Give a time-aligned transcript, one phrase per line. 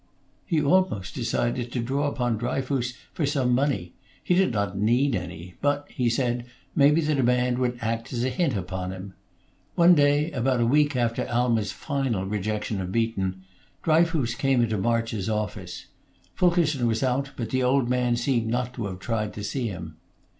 [0.47, 3.93] He almost decided to draw upon Dryfoos for some money;
[4.23, 8.29] he did not need any, but, he said maybe the demand would act as a
[8.31, 9.13] hint upon him.
[9.75, 13.43] One day, about a week after Alma's final rejection of Beaton,
[13.83, 15.85] Dryfoos came into March's office.
[16.33, 19.97] Fulkerson was out, but the old man seemed not to have tried to see him.